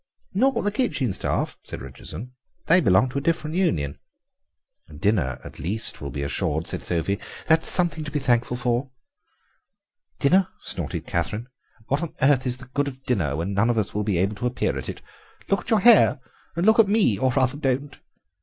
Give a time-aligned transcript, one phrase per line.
[0.33, 2.31] "Not the kitchen staff," said Richardson,
[2.65, 3.99] "they belong to a different union."
[4.99, 8.89] "Dinner at least will be assured," said Sophie, "that is something to be thankful for."
[10.17, 11.49] "Dinner!" snorted Catherine,
[11.85, 14.33] "what on earth is the good of dinner when none of us will be able
[14.37, 15.03] to appear at it?
[15.49, 17.19] Look at your hair—and look at me!
[17.19, 17.99] or rather, don't."